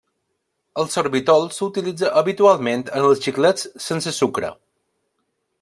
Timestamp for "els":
3.11-3.23